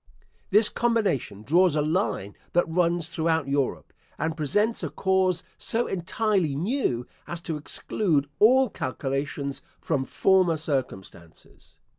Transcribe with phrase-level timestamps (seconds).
[0.49, 6.55] This combination draws a line that runs throughout Europe, and presents a cause so entirely
[6.55, 11.77] new as to exclude all calculations from former circumstances.